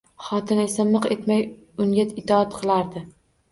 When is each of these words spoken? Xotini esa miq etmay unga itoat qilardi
Xotini 0.27 0.63
esa 0.69 0.85
miq 0.93 1.05
etmay 1.17 1.45
unga 1.85 2.09
itoat 2.25 2.59
qilardi 2.59 3.07